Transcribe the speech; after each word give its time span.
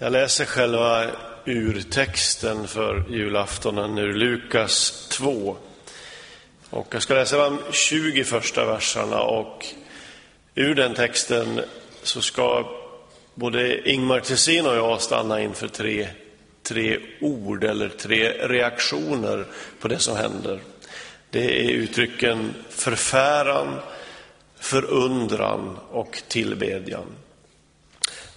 Jag 0.00 0.12
läser 0.12 0.44
själva 0.44 1.06
urtexten 1.44 2.68
för 2.68 3.04
julaftonen 3.10 3.98
ur 3.98 4.12
Lukas 4.12 5.08
2. 5.08 5.56
Och 6.70 6.86
jag 6.90 7.02
ska 7.02 7.14
läsa 7.14 7.36
de 7.36 7.58
20 7.70 8.24
första 8.24 8.64
verserna 8.64 9.20
och 9.20 9.66
ur 10.54 10.74
den 10.74 10.94
texten 10.94 11.60
så 12.02 12.20
ska 12.20 12.68
både 13.34 13.90
Ingmar 13.90 14.20
Tessin 14.20 14.66
och 14.66 14.76
jag 14.76 15.00
stanna 15.00 15.40
inför 15.40 15.68
tre, 15.68 16.08
tre 16.62 16.98
ord 17.20 17.64
eller 17.64 17.88
tre 17.88 18.48
reaktioner 18.48 19.46
på 19.80 19.88
det 19.88 19.98
som 19.98 20.16
händer. 20.16 20.60
Det 21.30 21.66
är 21.66 21.70
uttrycken 21.70 22.54
förfäran, 22.70 23.80
förundran 24.60 25.78
och 25.90 26.22
tillbedjan. 26.28 27.06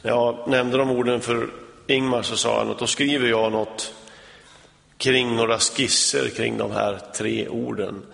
När 0.02 0.12
jag 0.12 0.48
nämnde 0.48 0.78
de 0.78 0.92
orden 0.92 1.22
för 1.22 1.50
Ingmar 1.88 2.22
så 2.22 2.38
sa 2.38 2.60
han 2.60 2.72
att 2.72 2.80
då 2.80 2.88
skriver 2.88 3.30
jag 3.30 3.52
något 3.52 3.94
kring 4.98 5.36
några 5.36 5.60
skisser 5.60 6.30
kring 6.30 6.58
de 6.58 6.72
här 6.72 7.00
tre 7.16 7.48
orden. 7.48 8.06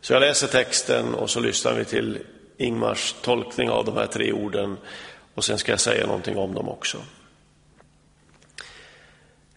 Så 0.00 0.12
jag 0.12 0.20
läser 0.20 0.46
texten 0.46 1.14
och 1.14 1.30
så 1.30 1.40
lyssnar 1.40 1.74
vi 1.74 1.84
till 1.84 2.18
Ingmars 2.56 3.14
tolkning 3.22 3.70
av 3.70 3.84
de 3.84 3.96
här 3.96 4.06
tre 4.06 4.32
orden 4.32 4.76
och 5.34 5.44
sen 5.44 5.58
ska 5.58 5.72
jag 5.72 5.80
säga 5.80 6.06
någonting 6.06 6.36
om 6.36 6.54
dem 6.54 6.68
också. 6.68 6.98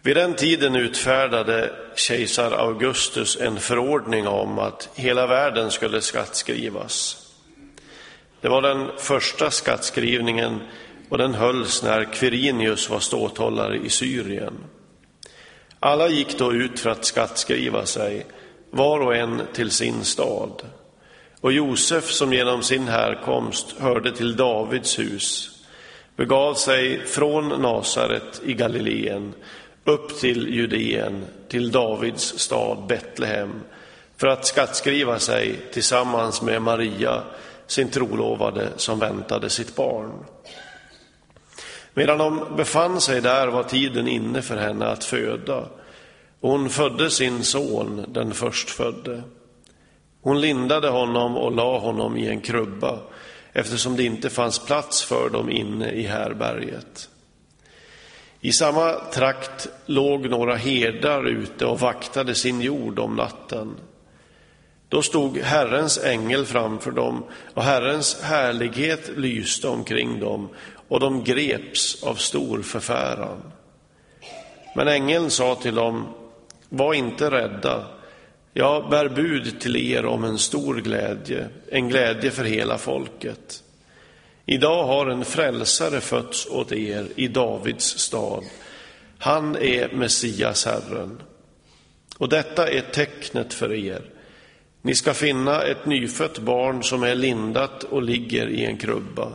Vid 0.01 0.15
den 0.15 0.33
tiden 0.33 0.75
utfärdade 0.75 1.71
kejsar 1.95 2.51
Augustus 2.51 3.37
en 3.41 3.59
förordning 3.59 4.27
om 4.27 4.59
att 4.59 4.89
hela 4.95 5.27
världen 5.27 5.71
skulle 5.71 6.01
skattskrivas. 6.01 7.27
Det 8.41 8.49
var 8.49 8.61
den 8.61 8.91
första 8.97 9.51
skattskrivningen 9.51 10.59
och 11.11 11.17
den 11.17 11.33
hölls 11.33 11.83
när 11.83 12.13
Quirinius 12.13 12.89
var 12.89 12.99
ståthållare 12.99 13.77
i 13.77 13.89
Syrien. 13.89 14.53
Alla 15.79 16.09
gick 16.09 16.37
då 16.37 16.53
ut 16.53 16.79
för 16.79 16.89
att 16.89 17.05
skattskriva 17.05 17.85
sig, 17.85 18.25
var 18.69 18.99
och 18.99 19.15
en 19.15 19.41
till 19.53 19.71
sin 19.71 20.03
stad. 20.03 20.61
Och 21.41 21.51
Josef, 21.51 22.11
som 22.11 22.33
genom 22.33 22.63
sin 22.63 22.87
härkomst 22.87 23.75
hörde 23.79 24.11
till 24.11 24.35
Davids 24.35 24.99
hus, 24.99 25.49
begav 26.15 26.53
sig 26.53 27.05
från 27.05 27.61
Nasaret 27.61 28.41
i 28.45 28.53
Galileen 28.53 29.33
upp 29.83 30.19
till 30.19 30.47
Judeen, 30.47 31.25
till 31.47 31.71
Davids 31.71 32.39
stad 32.39 32.87
Betlehem, 32.87 33.61
för 34.17 34.27
att 34.27 34.45
skattskriva 34.45 35.19
sig 35.19 35.59
tillsammans 35.73 36.41
med 36.41 36.61
Maria, 36.61 37.23
sin 37.67 37.89
trolovade, 37.89 38.67
som 38.75 38.99
väntade 38.99 39.49
sitt 39.49 39.75
barn. 39.75 40.11
Medan 41.93 42.17
de 42.17 42.55
befann 42.57 43.01
sig 43.01 43.21
där 43.21 43.47
var 43.47 43.63
tiden 43.63 44.07
inne 44.07 44.41
för 44.41 44.57
henne 44.57 44.85
att 44.85 45.03
föda. 45.03 45.65
hon 46.41 46.69
födde 46.69 47.09
sin 47.09 47.43
son, 47.43 48.05
den 48.07 48.33
förstfödde. 48.33 49.23
Hon 50.21 50.41
lindade 50.41 50.89
honom 50.89 51.37
och 51.37 51.51
la 51.51 51.79
honom 51.79 52.17
i 52.17 52.27
en 52.27 52.41
krubba 52.41 52.99
eftersom 53.53 53.95
det 53.95 54.03
inte 54.03 54.29
fanns 54.29 54.59
plats 54.59 55.03
för 55.03 55.29
dem 55.29 55.49
inne 55.49 55.91
i 55.91 56.03
härberget. 56.03 57.09
I 58.41 58.51
samma 58.51 58.93
trakt 58.93 59.67
låg 59.85 60.29
några 60.29 60.55
herdar 60.55 61.27
ute 61.27 61.65
och 61.65 61.79
vaktade 61.79 62.35
sin 62.35 62.61
jord 62.61 62.99
om 62.99 63.15
natten. 63.15 63.75
Då 64.89 65.01
stod 65.01 65.37
Herrens 65.37 66.03
ängel 66.03 66.45
framför 66.45 66.91
dem 66.91 67.23
och 67.53 67.63
Herrens 67.63 68.21
härlighet 68.21 69.11
lyste 69.17 69.67
omkring 69.67 70.19
dem 70.19 70.49
och 70.91 70.99
de 70.99 71.23
greps 71.23 72.03
av 72.03 72.15
stor 72.15 72.61
förfäran. 72.61 73.51
Men 74.75 74.87
ängeln 74.87 75.29
sa 75.29 75.55
till 75.55 75.75
dem, 75.75 76.07
var 76.69 76.93
inte 76.93 77.31
rädda, 77.31 77.87
jag 78.53 78.89
bär 78.89 79.09
bud 79.09 79.61
till 79.61 79.75
er 79.75 80.05
om 80.05 80.23
en 80.23 80.37
stor 80.37 80.75
glädje, 80.75 81.49
en 81.71 81.89
glädje 81.89 82.31
för 82.31 82.43
hela 82.43 82.77
folket. 82.77 83.63
Idag 84.45 84.83
har 84.83 85.07
en 85.07 85.25
frälsare 85.25 86.01
fötts 86.01 86.47
åt 86.47 86.71
er 86.71 87.07
i 87.15 87.27
Davids 87.27 87.97
stad. 87.97 88.43
Han 89.17 89.55
är 89.55 89.91
Messias, 89.93 90.65
Herren. 90.65 91.21
Och 92.17 92.29
detta 92.29 92.69
är 92.69 92.81
tecknet 92.81 93.53
för 93.53 93.73
er. 93.73 94.01
Ni 94.81 94.95
ska 94.95 95.13
finna 95.13 95.61
ett 95.61 95.85
nyfött 95.85 96.39
barn 96.39 96.83
som 96.83 97.03
är 97.03 97.15
lindat 97.15 97.83
och 97.83 98.01
ligger 98.01 98.47
i 98.47 98.65
en 98.65 98.77
krubba. 98.77 99.31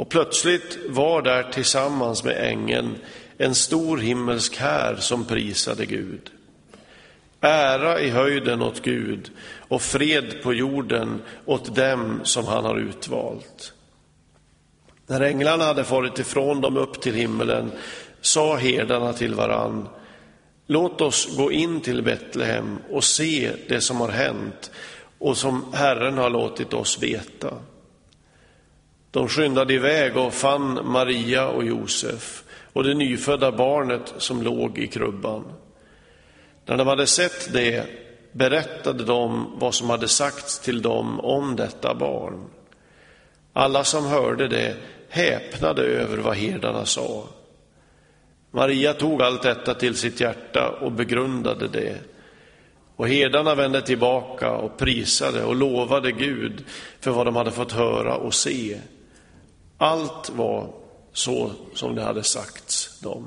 Och 0.00 0.08
plötsligt 0.08 0.78
var 0.88 1.22
där 1.22 1.42
tillsammans 1.42 2.24
med 2.24 2.36
ängeln 2.36 2.98
en 3.38 3.54
stor 3.54 3.98
himmelsk 3.98 4.56
här 4.56 4.96
som 4.96 5.24
prisade 5.24 5.86
Gud. 5.86 6.30
Ära 7.40 8.00
i 8.00 8.10
höjden 8.10 8.62
åt 8.62 8.82
Gud 8.82 9.30
och 9.68 9.82
fred 9.82 10.42
på 10.42 10.54
jorden 10.54 11.22
åt 11.44 11.76
dem 11.76 12.20
som 12.22 12.46
han 12.46 12.64
har 12.64 12.78
utvalt. 12.78 13.72
När 15.06 15.20
änglarna 15.20 15.64
hade 15.64 15.84
farit 15.84 16.18
ifrån 16.18 16.60
dem 16.60 16.76
upp 16.76 17.00
till 17.00 17.14
himmelen 17.14 17.72
sa 18.20 18.56
herdarna 18.56 19.12
till 19.12 19.34
varann 19.34 19.88
Låt 20.66 21.00
oss 21.00 21.36
gå 21.36 21.52
in 21.52 21.80
till 21.80 22.02
Betlehem 22.02 22.78
och 22.90 23.04
se 23.04 23.52
det 23.68 23.80
som 23.80 24.00
har 24.00 24.08
hänt 24.08 24.70
och 25.18 25.36
som 25.36 25.64
Herren 25.72 26.18
har 26.18 26.30
låtit 26.30 26.74
oss 26.74 27.02
veta. 27.02 27.54
De 29.10 29.28
skyndade 29.28 29.74
iväg 29.74 30.16
och 30.16 30.34
fann 30.34 30.80
Maria 30.84 31.48
och 31.48 31.64
Josef 31.64 32.42
och 32.72 32.84
det 32.84 32.94
nyfödda 32.94 33.52
barnet 33.52 34.14
som 34.16 34.42
låg 34.42 34.78
i 34.78 34.86
krubban. 34.86 35.52
När 36.66 36.76
de 36.76 36.86
hade 36.86 37.06
sett 37.06 37.52
det 37.52 37.86
berättade 38.32 39.04
de 39.04 39.52
vad 39.58 39.74
som 39.74 39.90
hade 39.90 40.08
sagts 40.08 40.58
till 40.58 40.82
dem 40.82 41.20
om 41.20 41.56
detta 41.56 41.94
barn. 41.94 42.44
Alla 43.52 43.84
som 43.84 44.06
hörde 44.06 44.48
det 44.48 44.76
häpnade 45.08 45.82
över 45.82 46.16
vad 46.16 46.36
herdarna 46.36 46.84
sa. 46.84 47.24
Maria 48.50 48.94
tog 48.94 49.22
allt 49.22 49.42
detta 49.42 49.74
till 49.74 49.96
sitt 49.96 50.20
hjärta 50.20 50.68
och 50.80 50.92
begrundade 50.92 51.68
det. 51.68 51.96
Och 52.96 53.08
herdarna 53.08 53.54
vände 53.54 53.82
tillbaka 53.82 54.52
och 54.52 54.78
prisade 54.78 55.44
och 55.44 55.56
lovade 55.56 56.12
Gud 56.12 56.64
för 57.00 57.10
vad 57.10 57.26
de 57.26 57.36
hade 57.36 57.50
fått 57.50 57.72
höra 57.72 58.16
och 58.16 58.34
se. 58.34 58.78
Allt 59.82 60.30
var 60.30 60.68
så 61.12 61.50
som 61.74 61.94
det 61.94 62.02
hade 62.02 62.22
sagts 62.22 63.00
dem. 63.02 63.26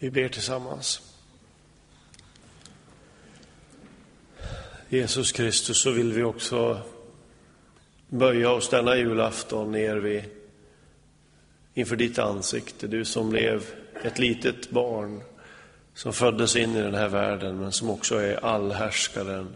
Vi 0.00 0.10
ber 0.10 0.28
tillsammans. 0.28 1.00
Jesus 4.88 5.32
Kristus, 5.32 5.82
så 5.82 5.90
vill 5.90 6.12
vi 6.12 6.22
också 6.22 6.80
böja 8.08 8.50
oss 8.50 8.68
denna 8.68 8.96
julafton 8.96 9.72
ner 9.72 9.96
vid, 9.96 10.24
inför 11.74 11.96
ditt 11.96 12.18
ansikte. 12.18 12.86
Du 12.86 13.04
som 13.04 13.30
blev 13.30 13.64
ett 14.04 14.18
litet 14.18 14.70
barn 14.70 15.22
som 15.94 16.12
föddes 16.12 16.56
in 16.56 16.76
i 16.76 16.82
den 16.82 16.94
här 16.94 17.08
världen, 17.08 17.58
men 17.58 17.72
som 17.72 17.90
också 17.90 18.16
är 18.16 18.44
allhärskaren, 18.44 19.54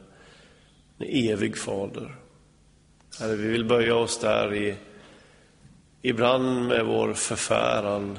en 0.99 1.07
evig 1.07 1.59
fader. 1.59 2.15
Herre, 3.21 3.37
vi 3.37 3.49
vill 3.49 3.65
böja 3.65 3.97
oss 3.97 4.19
där 4.19 4.55
i, 4.55 4.75
ibland 6.03 6.69
med 6.69 6.87
vår 6.87 7.15
förfäran, 7.15 8.19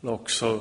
men 0.00 0.12
också 0.12 0.60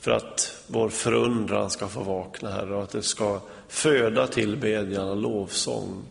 för 0.00 0.10
att 0.10 0.64
vår 0.66 0.88
förundran 0.88 1.70
ska 1.70 1.88
få 1.88 2.02
vakna, 2.02 2.50
Herre, 2.50 2.74
och 2.74 2.82
att 2.82 2.90
det 2.90 3.02
ska 3.02 3.40
föda 3.68 4.26
tillbedjan 4.26 5.08
och 5.08 5.16
lovsång 5.16 6.04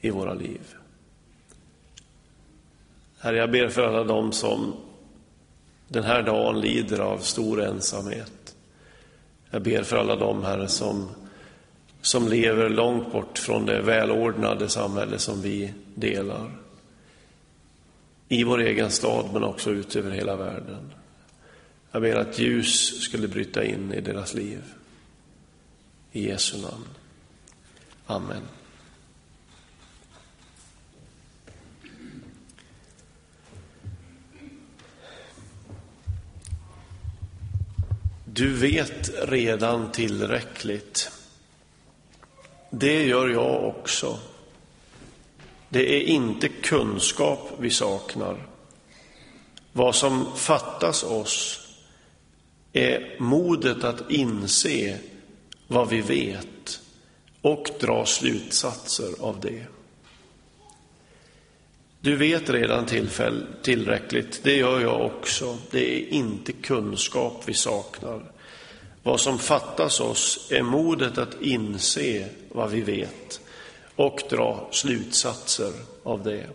i 0.00 0.10
våra 0.10 0.34
liv. 0.34 0.60
Herre, 3.18 3.36
jag 3.36 3.50
ber 3.50 3.68
för 3.68 3.82
alla 3.82 4.04
dem 4.04 4.32
som 4.32 4.74
den 5.88 6.04
här 6.04 6.22
dagen 6.22 6.60
lider 6.60 6.98
av 6.98 7.18
stor 7.18 7.62
ensamhet. 7.62 8.56
Jag 9.50 9.62
ber 9.62 9.82
för 9.82 9.96
alla 9.96 10.16
dem, 10.16 10.44
Herre, 10.44 10.68
som, 10.68 11.08
som 12.00 12.28
lever 12.28 12.68
långt 12.68 13.12
bort 13.12 13.38
från 13.38 13.66
det 13.66 13.82
välordnade 13.82 14.68
samhälle 14.68 15.18
som 15.18 15.42
vi 15.42 15.72
delar. 15.94 16.50
I 18.28 18.44
vår 18.44 18.60
egen 18.60 18.90
stad, 18.90 19.24
men 19.32 19.44
också 19.44 19.70
ut 19.70 19.96
över 19.96 20.10
hela 20.10 20.36
världen. 20.36 20.92
Jag 21.92 22.02
ber 22.02 22.16
att 22.16 22.38
ljus 22.38 23.02
skulle 23.02 23.28
bryta 23.28 23.64
in 23.64 23.92
i 23.92 24.00
deras 24.00 24.34
liv. 24.34 24.62
I 26.12 26.28
Jesu 26.28 26.58
namn. 26.58 26.88
Amen. 28.06 28.42
Du 38.24 38.52
vet 38.52 39.10
redan 39.28 39.92
tillräckligt. 39.92 41.10
Det 42.70 43.06
gör 43.06 43.28
jag 43.28 43.64
också. 43.64 44.18
Det 45.68 45.96
är 45.96 46.00
inte 46.00 46.48
kunskap 46.48 47.52
vi 47.58 47.70
saknar. 47.70 48.46
Vad 49.72 49.94
som 49.94 50.36
fattas 50.36 51.04
oss 51.04 51.65
är 52.76 53.16
modet 53.18 53.84
att 53.84 54.10
inse 54.10 54.98
vad 55.66 55.88
vi 55.88 56.00
vet 56.00 56.80
och 57.40 57.70
dra 57.80 58.06
slutsatser 58.06 59.10
av 59.20 59.40
det. 59.40 59.64
Du 62.00 62.16
vet 62.16 62.50
redan 62.50 62.86
tillfäll, 62.86 63.46
tillräckligt, 63.62 64.40
det 64.42 64.56
gör 64.56 64.80
jag 64.80 65.06
också. 65.06 65.58
Det 65.70 65.94
är 65.94 66.08
inte 66.08 66.52
kunskap 66.52 67.42
vi 67.46 67.54
saknar. 67.54 68.32
Vad 69.02 69.20
som 69.20 69.38
fattas 69.38 70.00
oss 70.00 70.48
är 70.50 70.62
modet 70.62 71.18
att 71.18 71.42
inse 71.42 72.28
vad 72.48 72.70
vi 72.70 72.80
vet 72.80 73.40
och 73.96 74.22
dra 74.30 74.68
slutsatser 74.70 75.72
av 76.02 76.22
det. 76.22 76.46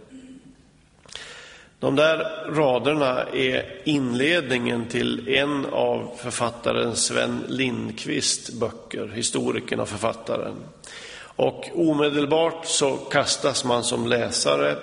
De 1.82 1.96
där 1.96 2.46
raderna 2.50 3.24
är 3.34 3.82
inledningen 3.84 4.86
till 4.86 5.30
en 5.30 5.66
av 5.66 6.12
författaren 6.18 6.96
Sven 6.96 7.44
Lindqvists 7.48 8.52
böcker, 8.52 9.12
historikern 9.16 9.80
och 9.80 9.90
författaren. 9.90 10.56
Och 11.36 11.70
omedelbart 11.76 12.66
så 12.66 12.96
kastas 12.98 13.66
man 13.66 13.84
som 13.84 14.08
läsare 14.08 14.76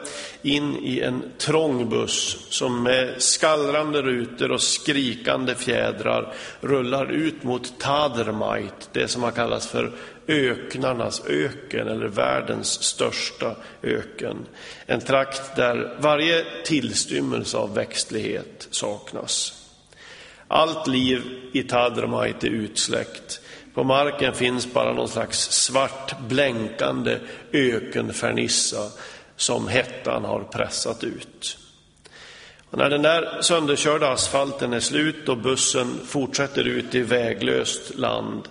in 0.42 0.76
i 0.76 1.00
en 1.00 1.22
trång 1.38 1.88
buss 1.88 2.46
som 2.50 2.82
med 2.82 3.22
skallrande 3.22 4.02
rutor 4.02 4.50
och 4.50 4.60
skrikande 4.60 5.54
fjädrar 5.54 6.34
rullar 6.60 7.12
ut 7.12 7.42
mot 7.42 7.78
Tadermait, 7.78 8.90
det 8.92 9.08
som 9.08 9.22
har 9.22 9.30
kallats 9.30 9.66
för 9.66 9.92
öknarnas 10.28 11.22
öken 11.26 11.88
eller 11.88 12.08
världens 12.08 12.82
största 12.82 13.56
öken. 13.82 14.46
En 14.86 15.00
trakt 15.00 15.56
där 15.56 15.96
varje 16.00 16.44
tillstymmelse 16.64 17.56
av 17.56 17.74
växtlighet 17.74 18.68
saknas. 18.70 19.64
Allt 20.48 20.86
liv 20.86 21.22
i 21.52 21.62
Tadermait 21.62 22.44
är 22.44 22.48
utsläckt. 22.48 23.40
På 23.74 23.84
marken 23.84 24.34
finns 24.34 24.72
bara 24.72 24.92
någon 24.92 25.08
slags 25.08 25.50
svart 25.50 26.20
blänkande 26.28 27.18
ökenfernissa 27.52 28.90
som 29.36 29.68
hettan 29.68 30.24
har 30.24 30.44
pressat 30.44 31.04
ut. 31.04 31.58
Och 32.70 32.78
när 32.78 32.90
den 32.90 33.02
där 33.02 33.42
sönderkörda 33.42 34.08
asfalten 34.08 34.72
är 34.72 34.80
slut 34.80 35.28
och 35.28 35.38
bussen 35.38 36.00
fortsätter 36.06 36.64
ut 36.64 36.94
i 36.94 37.02
väglöst 37.02 37.94
land, 37.94 38.48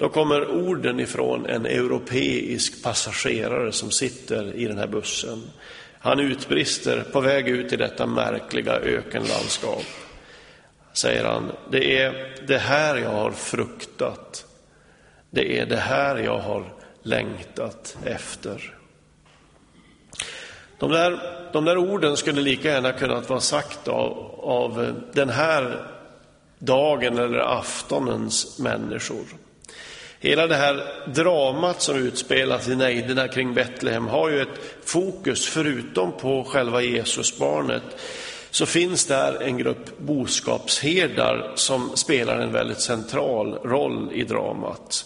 då 0.00 0.08
kommer 0.08 0.50
orden 0.50 1.00
ifrån 1.00 1.46
en 1.46 1.66
europeisk 1.66 2.82
passagerare 2.82 3.72
som 3.72 3.90
sitter 3.90 4.54
i 4.54 4.64
den 4.66 4.78
här 4.78 4.86
bussen. 4.86 5.42
Han 5.98 6.20
utbrister 6.20 7.04
på 7.12 7.20
väg 7.20 7.48
ut 7.48 7.72
i 7.72 7.76
detta 7.76 8.06
märkliga 8.06 8.72
ökenlandskap. 8.72 9.84
Säger 10.92 11.24
han, 11.24 11.52
det 11.70 11.98
är 11.98 12.36
det 12.46 12.58
här 12.58 12.96
jag 12.96 13.10
har 13.10 13.30
fruktat 13.30 14.46
det 15.30 15.58
är 15.58 15.66
det 15.66 15.76
här 15.76 16.16
jag 16.16 16.38
har 16.38 16.64
längtat 17.02 17.96
efter. 18.04 18.74
De 20.78 20.90
där, 20.90 21.20
de 21.52 21.64
där 21.64 21.78
orden 21.78 22.16
skulle 22.16 22.40
lika 22.40 22.68
gärna 22.68 22.92
kunnat 22.92 23.28
vara 23.28 23.40
sagt 23.40 23.88
av, 23.88 24.40
av 24.42 24.94
den 25.12 25.28
här 25.28 25.86
dagen 26.58 27.18
eller 27.18 27.58
aftonens 27.58 28.58
människor. 28.58 29.24
Hela 30.22 30.46
det 30.46 30.54
här 30.54 31.04
dramat 31.06 31.82
som 31.82 31.96
utspelas 31.96 32.68
i 32.68 32.76
nejderna 32.76 33.28
kring 33.28 33.54
Betlehem 33.54 34.06
har 34.06 34.30
ju 34.30 34.40
ett 34.40 34.60
fokus, 34.84 35.46
förutom 35.46 36.12
på 36.12 36.44
själva 36.44 36.82
Jesusbarnet, 36.82 37.82
så 38.50 38.66
finns 38.66 39.06
där 39.06 39.42
en 39.42 39.58
grupp 39.58 39.98
boskapsherdar 39.98 41.52
som 41.54 41.96
spelar 41.96 42.38
en 42.38 42.52
väldigt 42.52 42.80
central 42.80 43.54
roll 43.54 44.10
i 44.12 44.24
dramat. 44.24 45.04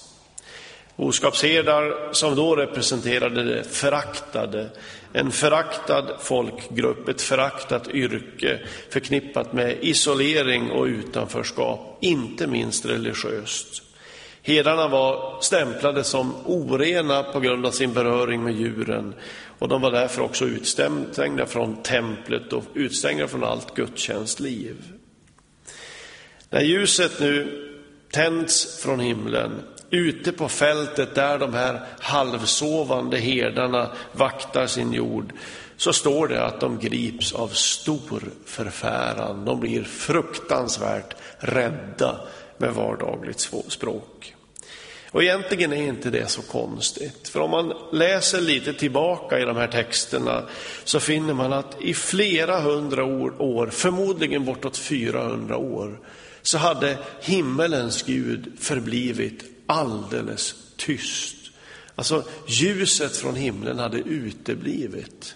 Boskapsherdar 0.96 2.12
som 2.12 2.34
då 2.34 2.56
representerade 2.56 3.44
det 3.44 3.64
föraktade, 3.64 4.70
en 5.12 5.30
föraktad 5.30 6.16
folkgrupp, 6.20 7.08
ett 7.08 7.22
föraktat 7.22 7.88
yrke 7.88 8.60
förknippat 8.90 9.52
med 9.52 9.78
isolering 9.80 10.70
och 10.70 10.84
utanförskap, 10.84 11.98
inte 12.00 12.46
minst 12.46 12.86
religiöst. 12.86 13.82
Herdarna 14.46 14.88
var 14.88 15.40
stämplade 15.40 16.04
som 16.04 16.34
orena 16.46 17.22
på 17.22 17.40
grund 17.40 17.66
av 17.66 17.70
sin 17.70 17.92
beröring 17.92 18.44
med 18.44 18.54
djuren 18.54 19.14
och 19.58 19.68
de 19.68 19.82
var 19.82 19.90
därför 19.90 20.22
också 20.22 20.44
utstängda 20.44 21.46
från 21.46 21.82
templet 21.82 22.52
och 22.52 22.64
utstängda 22.74 23.28
från 23.28 23.44
allt 23.44 23.74
gudstjänstliv. 23.74 24.76
När 26.50 26.60
ljuset 26.60 27.20
nu 27.20 27.60
tänds 28.10 28.82
från 28.82 29.00
himlen 29.00 29.62
ute 29.90 30.32
på 30.32 30.48
fältet 30.48 31.14
där 31.14 31.38
de 31.38 31.54
här 31.54 31.80
halvsovande 32.00 33.18
herdarna 33.18 33.90
vaktar 34.12 34.66
sin 34.66 34.92
jord, 34.92 35.32
så 35.76 35.92
står 35.92 36.28
det 36.28 36.44
att 36.44 36.60
de 36.60 36.78
grips 36.78 37.32
av 37.32 37.48
stor 37.48 38.22
förfäran. 38.46 39.44
De 39.44 39.60
blir 39.60 39.84
fruktansvärt 39.84 41.14
rädda 41.38 42.20
med 42.58 42.74
vardagligt 42.74 43.50
språk. 43.68 44.34
Och 45.14 45.22
egentligen 45.22 45.72
är 45.72 45.82
inte 45.82 46.10
det 46.10 46.30
så 46.30 46.42
konstigt, 46.42 47.28
för 47.28 47.40
om 47.40 47.50
man 47.50 47.72
läser 47.92 48.40
lite 48.40 48.72
tillbaka 48.72 49.38
i 49.40 49.44
de 49.44 49.56
här 49.56 49.68
texterna 49.68 50.48
så 50.84 51.00
finner 51.00 51.34
man 51.34 51.52
att 51.52 51.76
i 51.82 51.94
flera 51.94 52.60
hundra 52.60 53.04
år, 53.04 53.70
förmodligen 53.70 54.44
bortåt 54.44 54.76
400 54.76 55.56
år, 55.56 56.00
så 56.42 56.58
hade 56.58 56.98
himmelens 57.20 58.02
Gud 58.02 58.52
förblivit 58.60 59.44
alldeles 59.66 60.54
tyst. 60.76 61.36
Alltså 61.94 62.24
ljuset 62.46 63.16
från 63.16 63.34
himlen 63.34 63.78
hade 63.78 63.98
uteblivit. 63.98 65.34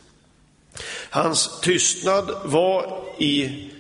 Hans 1.11 1.61
tystnad 1.61 2.31
var 2.45 3.05
i 3.19 3.71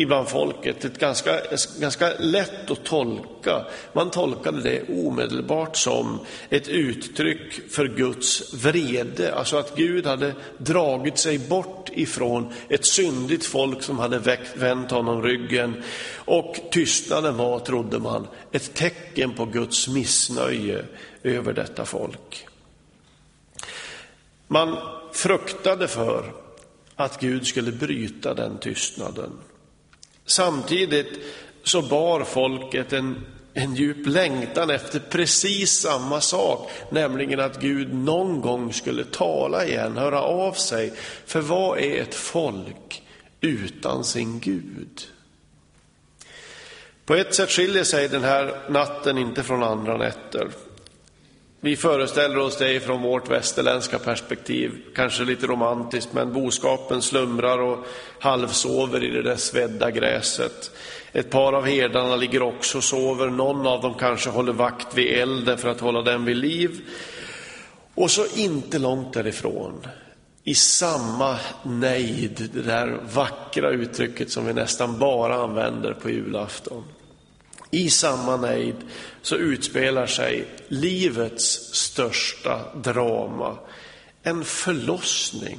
ibland 0.00 0.28
folket, 0.28 0.84
ett 0.84 0.98
ganska, 0.98 1.40
ganska 1.80 2.12
lätt 2.18 2.70
att 2.70 2.84
tolka. 2.84 3.66
Man 3.92 4.10
tolkade 4.10 4.60
det 4.62 4.88
omedelbart 4.88 5.76
som 5.76 6.18
ett 6.50 6.68
uttryck 6.68 7.72
för 7.72 7.88
Guds 7.88 8.54
vrede, 8.54 9.34
alltså 9.34 9.56
att 9.56 9.76
Gud 9.76 10.06
hade 10.06 10.34
dragit 10.58 11.18
sig 11.18 11.38
bort 11.38 11.90
ifrån 11.92 12.52
ett 12.68 12.86
syndigt 12.86 13.44
folk 13.44 13.82
som 13.82 13.98
hade 13.98 14.38
vänt 14.54 14.90
honom 14.90 15.22
ryggen. 15.22 15.82
Och 16.14 16.56
tystnaden 16.70 17.36
var, 17.36 17.58
trodde 17.58 17.98
man, 17.98 18.26
ett 18.52 18.74
tecken 18.74 19.34
på 19.34 19.44
Guds 19.44 19.88
missnöje 19.88 20.84
över 21.22 21.52
detta 21.52 21.84
folk. 21.84 22.46
Man 24.46 24.76
fruktade 25.12 25.88
för 25.88 26.32
att 26.96 27.20
Gud 27.20 27.46
skulle 27.46 27.72
bryta 27.72 28.34
den 28.34 28.58
tystnaden. 28.58 29.30
Samtidigt 30.28 31.18
så 31.62 31.82
bar 31.82 32.24
folket 32.24 32.92
en, 32.92 33.26
en 33.54 33.74
djup 33.74 34.06
längtan 34.06 34.70
efter 34.70 34.98
precis 34.98 35.80
samma 35.80 36.20
sak, 36.20 36.70
nämligen 36.90 37.40
att 37.40 37.60
Gud 37.60 37.94
någon 37.94 38.40
gång 38.40 38.72
skulle 38.72 39.04
tala 39.04 39.66
igen, 39.66 39.96
höra 39.96 40.22
av 40.22 40.52
sig. 40.52 40.92
För 41.26 41.40
vad 41.40 41.78
är 41.78 42.02
ett 42.02 42.14
folk 42.14 43.02
utan 43.40 44.04
sin 44.04 44.40
Gud? 44.40 45.06
På 47.04 47.14
ett 47.14 47.34
sätt 47.34 47.50
skiljer 47.50 47.84
sig 47.84 48.08
den 48.08 48.24
här 48.24 48.70
natten 48.70 49.18
inte 49.18 49.42
från 49.42 49.62
andra 49.62 49.96
nätter. 49.96 50.48
Vi 51.60 51.76
föreställer 51.76 52.38
oss 52.38 52.56
det 52.56 52.80
från 52.80 53.02
vårt 53.02 53.30
västerländska 53.30 53.98
perspektiv, 53.98 54.72
kanske 54.94 55.24
lite 55.24 55.46
romantiskt, 55.46 56.12
men 56.12 56.32
boskapen 56.32 57.02
slumrar 57.02 57.58
och 57.58 57.86
halvsover 58.20 59.04
i 59.04 59.10
det 59.10 59.22
där 59.22 59.36
svedda 59.36 59.90
gräset. 59.90 60.70
Ett 61.12 61.30
par 61.30 61.52
av 61.52 61.66
herdarna 61.66 62.16
ligger 62.16 62.42
också 62.42 62.78
och 62.78 62.84
sover, 62.84 63.30
någon 63.30 63.66
av 63.66 63.82
dem 63.82 63.94
kanske 63.94 64.30
håller 64.30 64.52
vakt 64.52 64.98
vid 64.98 65.06
elden 65.06 65.58
för 65.58 65.68
att 65.68 65.80
hålla 65.80 66.02
den 66.02 66.24
vid 66.24 66.36
liv. 66.36 66.80
Och 67.94 68.10
så 68.10 68.26
inte 68.36 68.78
långt 68.78 69.12
därifrån, 69.12 69.86
i 70.44 70.54
samma 70.54 71.36
nejd, 71.62 72.50
det 72.54 72.62
där 72.62 73.00
vackra 73.14 73.70
uttrycket 73.70 74.30
som 74.30 74.46
vi 74.46 74.52
nästan 74.52 74.98
bara 74.98 75.34
använder 75.34 75.92
på 75.92 76.10
julafton. 76.10 76.84
I 77.70 77.90
samma 77.90 78.36
nejd 78.36 78.76
så 79.22 79.36
utspelar 79.36 80.06
sig 80.06 80.44
livets 80.68 81.74
största 81.74 82.74
drama, 82.74 83.58
en 84.22 84.44
förlossning. 84.44 85.58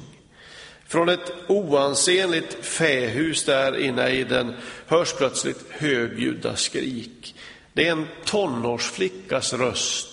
Från 0.87 1.09
ett 1.09 1.33
oansenligt 1.47 2.65
fähus 2.65 3.45
där 3.45 3.77
i 3.77 3.91
nejden 3.91 4.55
hörs 4.87 5.13
plötsligt 5.13 5.65
högljudda 5.69 6.55
skrik. 6.55 7.35
Det 7.73 7.87
är 7.87 7.91
en 7.91 8.07
tonårsflickas 8.25 9.53
röst 9.53 10.08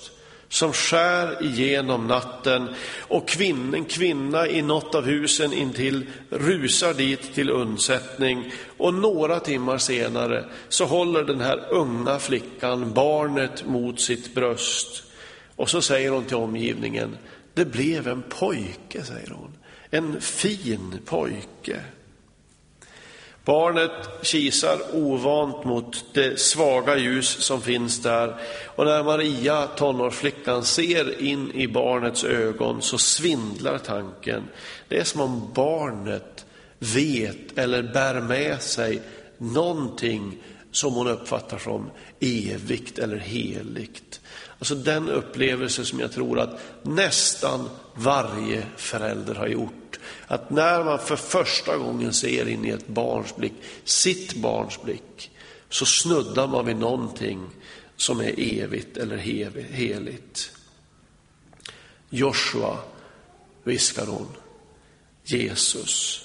som 0.48 0.72
skär 0.72 1.42
igenom 1.42 2.06
natten 2.06 2.68
och 3.00 3.28
kvinn, 3.28 3.74
en 3.74 3.84
kvinna 3.84 4.48
i 4.48 4.62
något 4.62 4.94
av 4.94 5.04
husen 5.04 5.52
intill 5.52 6.06
rusar 6.30 6.94
dit 6.94 7.34
till 7.34 7.50
undsättning. 7.50 8.52
Och 8.76 8.94
några 8.94 9.40
timmar 9.40 9.78
senare 9.78 10.44
så 10.68 10.84
håller 10.84 11.24
den 11.24 11.40
här 11.40 11.68
unga 11.70 12.18
flickan 12.18 12.92
barnet 12.92 13.66
mot 13.66 14.00
sitt 14.00 14.34
bröst. 14.34 15.02
Och 15.56 15.70
så 15.70 15.82
säger 15.82 16.10
hon 16.10 16.24
till 16.24 16.36
omgivningen, 16.36 17.16
det 17.54 17.64
blev 17.64 18.08
en 18.08 18.22
pojke, 18.22 19.04
säger 19.04 19.30
hon, 19.30 19.52
en 19.90 20.20
fin 20.20 20.98
pojke. 21.04 21.80
Barnet 23.46 24.22
kisar 24.22 24.78
ovant 24.92 25.64
mot 25.64 26.04
det 26.12 26.40
svaga 26.40 26.96
ljus 26.96 27.28
som 27.28 27.60
finns 27.62 28.02
där 28.02 28.36
och 28.66 28.84
när 28.84 29.04
Maria, 29.04 29.66
tonårsflickan, 29.66 30.64
ser 30.64 31.22
in 31.22 31.52
i 31.52 31.68
barnets 31.68 32.24
ögon 32.24 32.82
så 32.82 32.98
svindlar 32.98 33.78
tanken. 33.78 34.42
Det 34.88 34.98
är 34.98 35.04
som 35.04 35.20
om 35.20 35.50
barnet 35.54 36.46
vet 36.78 37.58
eller 37.58 37.82
bär 37.82 38.20
med 38.20 38.62
sig 38.62 39.02
någonting 39.38 40.38
som 40.70 40.94
hon 40.94 41.08
uppfattar 41.08 41.58
som 41.58 41.90
evigt 42.20 42.98
eller 42.98 43.18
heligt. 43.18 44.20
Alltså 44.58 44.74
den 44.74 45.08
upplevelse 45.08 45.84
som 45.84 46.00
jag 46.00 46.12
tror 46.12 46.40
att 46.40 46.60
nästan 46.82 47.68
varje 47.94 48.62
förälder 48.76 49.34
har 49.34 49.46
gjort. 49.46 49.85
Att 50.26 50.50
när 50.50 50.84
man 50.84 50.98
för 50.98 51.16
första 51.16 51.76
gången 51.76 52.12
ser 52.12 52.48
in 52.48 52.64
i 52.64 52.70
ett 52.70 52.88
barns 52.88 53.36
blick, 53.36 53.52
sitt 53.84 54.34
barns 54.34 54.82
blick, 54.82 55.30
så 55.68 55.86
snuddar 55.86 56.46
man 56.46 56.66
vid 56.66 56.76
någonting 56.76 57.46
som 57.96 58.20
är 58.20 58.34
evigt 58.36 58.96
eller 58.96 59.16
heligt. 59.70 60.50
Joshua, 62.10 62.78
viskar 63.64 64.06
hon, 64.06 64.28
Jesus. 65.24 66.22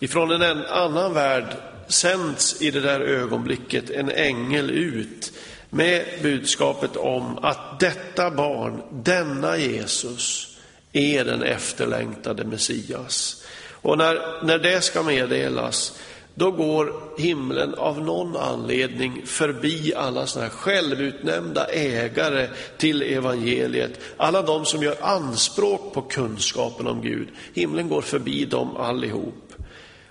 Ifrån 0.00 0.30
en 0.30 0.64
annan 0.64 1.14
värld 1.14 1.56
sänds 1.88 2.62
i 2.62 2.70
det 2.70 2.80
där 2.80 3.00
ögonblicket 3.00 3.90
en 3.90 4.10
ängel 4.10 4.70
ut 4.70 5.32
med 5.70 6.06
budskapet 6.22 6.96
om 6.96 7.38
att 7.38 7.80
detta 7.80 8.30
barn, 8.30 8.82
denna 9.04 9.56
Jesus, 9.56 10.56
är 10.92 11.24
den 11.24 11.42
efterlängtade 11.42 12.44
Messias. 12.44 13.44
Och 13.70 13.98
när, 13.98 14.44
när 14.44 14.58
det 14.58 14.80
ska 14.80 15.02
meddelas, 15.02 16.00
då 16.34 16.50
går 16.50 16.94
himlen 17.18 17.74
av 17.74 18.00
någon 18.00 18.36
anledning 18.36 19.26
förbi 19.26 19.94
alla 19.94 20.26
sådana 20.26 20.48
här 20.48 20.56
självutnämnda 20.56 21.66
ägare 21.66 22.48
till 22.78 23.02
evangeliet. 23.02 24.00
Alla 24.16 24.42
de 24.42 24.64
som 24.64 24.82
gör 24.82 24.96
anspråk 25.00 25.94
på 25.94 26.02
kunskapen 26.02 26.86
om 26.86 27.02
Gud. 27.02 27.28
Himlen 27.54 27.88
går 27.88 28.02
förbi 28.02 28.44
dem 28.44 28.76
allihop. 28.76 29.52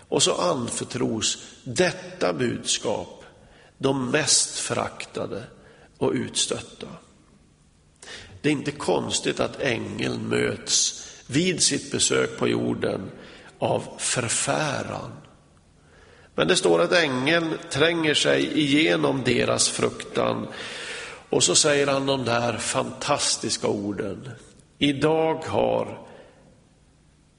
Och 0.10 0.24
så 0.24 0.34
anförtros 0.36 1.38
detta 1.64 2.34
budskap 2.34 3.24
de 3.78 4.12
mest 4.12 4.60
föraktade 4.60 5.44
och 5.98 6.12
utstötta. 6.12 6.88
Det 8.42 8.50
är 8.50 8.54
inte 8.54 8.72
konstigt 8.72 9.40
att 9.40 9.62
ängeln 9.62 10.30
möts 10.30 11.06
vid 11.28 11.64
sitt 11.64 11.92
besök 11.92 12.38
på 12.38 12.48
jorden 12.48 13.12
av 13.60 13.84
förfäran. 13.98 15.12
Men 16.36 16.48
det 16.48 16.56
står 16.56 16.82
att 16.82 16.92
ängeln 16.92 17.58
tränger 17.70 18.14
sig 18.14 18.60
igenom 18.60 19.22
deras 19.26 19.70
fruktan 19.70 20.48
och 21.30 21.44
så 21.44 21.56
säger 21.56 21.88
han 21.88 22.06
de 22.06 22.26
där 22.26 22.58
fantastiska 22.58 23.68
orden. 23.68 24.30
Idag 24.78 25.36
har 25.36 26.08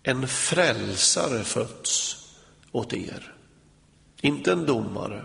en 0.03 0.29
frälsare 0.29 1.45
fötts 1.45 2.17
åt 2.73 2.93
er. 2.93 3.35
Inte 4.21 4.53
en 4.53 4.67
domare, 4.67 5.25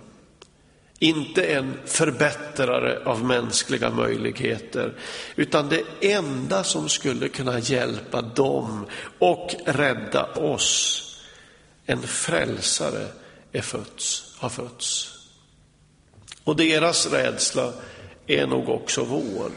inte 1.00 1.44
en 1.44 1.78
förbättrare 1.86 3.00
av 3.06 3.26
mänskliga 3.26 3.90
möjligheter, 3.90 4.94
utan 5.36 5.70
det 5.70 5.84
enda 6.02 6.64
som 6.64 6.90
skulle 6.90 7.28
kunna 7.28 7.60
hjälpa 7.60 8.22
dem 8.22 8.86
och 9.20 9.56
rädda 9.66 10.26
oss. 10.26 11.02
En 11.86 12.02
frälsare 12.02 13.08
är 13.52 13.62
fötts, 13.62 14.36
har 14.38 14.50
fötts. 14.50 15.12
Och 16.44 16.56
deras 16.56 17.12
rädsla 17.12 17.74
är 18.28 18.48
nog 18.48 18.70
också 18.70 19.04
vår. 19.04 19.52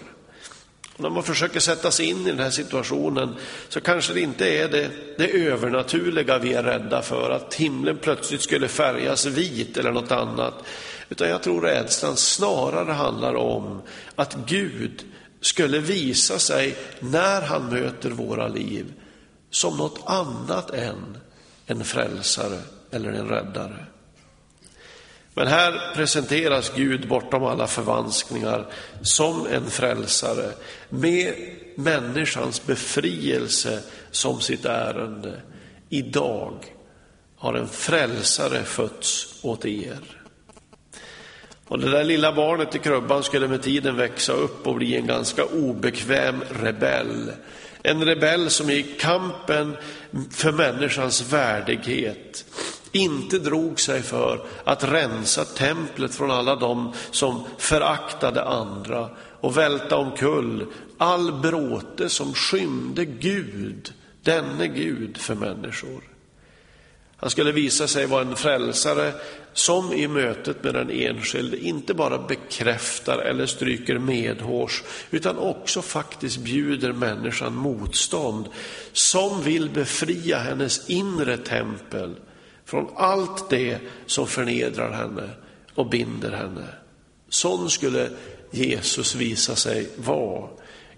När 0.96 1.10
man 1.10 1.22
försöker 1.22 1.60
sätta 1.60 1.90
sig 1.90 2.06
in 2.06 2.26
i 2.26 2.30
den 2.30 2.38
här 2.38 2.50
situationen 2.50 3.34
så 3.68 3.80
kanske 3.80 4.12
det 4.12 4.20
inte 4.20 4.48
är 4.48 4.68
det, 4.68 4.90
det 5.18 5.30
övernaturliga 5.30 6.38
vi 6.38 6.52
är 6.52 6.62
rädda 6.62 7.02
för, 7.02 7.30
att 7.30 7.54
himlen 7.54 7.98
plötsligt 7.98 8.42
skulle 8.42 8.68
färgas 8.68 9.26
vit 9.26 9.76
eller 9.76 9.92
något 9.92 10.12
annat. 10.12 10.54
Utan 11.08 11.28
jag 11.28 11.42
tror 11.42 11.60
rädslan 11.60 12.16
snarare 12.16 12.92
handlar 12.92 13.34
om 13.34 13.82
att 14.14 14.36
Gud 14.46 15.04
skulle 15.40 15.78
visa 15.78 16.38
sig 16.38 16.76
när 17.00 17.42
han 17.42 17.68
möter 17.68 18.10
våra 18.10 18.48
liv 18.48 18.92
som 19.50 19.76
något 19.76 20.00
annat 20.06 20.70
än 20.70 21.18
en 21.66 21.84
frälsare 21.84 22.60
eller 22.90 23.12
en 23.12 23.28
räddare. 23.28 23.86
Men 25.34 25.46
här 25.46 25.94
presenteras 25.94 26.72
Gud 26.76 27.08
bortom 27.08 27.44
alla 27.44 27.66
förvanskningar 27.66 28.66
som 29.02 29.46
en 29.46 29.70
frälsare 29.70 30.52
med 30.88 31.34
människans 31.74 32.66
befrielse 32.66 33.82
som 34.10 34.40
sitt 34.40 34.64
ärende. 34.64 35.42
Idag 35.88 36.64
har 37.36 37.54
en 37.54 37.68
frälsare 37.68 38.64
fötts 38.64 39.34
åt 39.42 39.66
er. 39.66 40.18
Och 41.68 41.78
det 41.78 41.90
där 41.90 42.04
lilla 42.04 42.32
barnet 42.32 42.74
i 42.74 42.78
krubban 42.78 43.22
skulle 43.22 43.48
med 43.48 43.62
tiden 43.62 43.96
växa 43.96 44.32
upp 44.32 44.66
och 44.66 44.74
bli 44.74 44.96
en 44.96 45.06
ganska 45.06 45.44
obekväm 45.44 46.42
rebell. 46.62 47.32
En 47.82 48.04
rebell 48.04 48.50
som 48.50 48.70
i 48.70 48.82
kampen 48.82 49.76
för 50.30 50.52
människans 50.52 51.32
värdighet. 51.32 52.44
inte 52.92 53.38
drog 53.38 53.80
sig 53.80 54.02
för 54.02 54.40
att 54.64 54.84
rensa 54.84 55.44
templet 55.44 56.14
från 56.14 56.30
alla 56.30 56.56
dem 56.56 56.92
som 57.10 57.44
föraktade 57.58 58.44
andra 58.44 59.10
och 59.40 59.58
välta 59.58 59.96
omkull 59.96 60.66
all 60.98 61.32
bråte 61.32 62.08
som 62.08 62.34
skymde 62.34 63.04
Gud, 63.04 63.92
denne 64.22 64.68
Gud 64.68 65.16
för 65.16 65.34
människor. 65.34 66.02
Han 67.16 67.30
skulle 67.30 67.52
visa 67.52 67.88
sig 67.88 68.06
vara 68.06 68.22
en 68.22 68.36
frälsare 68.36 69.12
som 69.58 69.92
i 69.92 70.08
mötet 70.08 70.64
med 70.64 70.74
den 70.74 70.90
enskilde 70.90 71.58
inte 71.58 71.94
bara 71.94 72.18
bekräftar 72.18 73.18
eller 73.18 73.46
stryker 73.46 73.98
medhårs 73.98 74.82
utan 75.10 75.38
också 75.38 75.82
faktiskt 75.82 76.38
bjuder 76.38 76.92
människan 76.92 77.54
motstånd 77.54 78.48
som 78.92 79.42
vill 79.42 79.70
befria 79.70 80.38
hennes 80.38 80.90
inre 80.90 81.36
tempel 81.36 82.16
från 82.64 82.88
allt 82.96 83.50
det 83.50 83.78
som 84.06 84.26
förnedrar 84.26 84.92
henne 84.92 85.30
och 85.74 85.88
binder 85.88 86.30
henne. 86.30 86.66
Sån 87.28 87.70
skulle 87.70 88.10
Jesus 88.50 89.14
visa 89.14 89.56
sig 89.56 89.88
vara. 89.96 90.48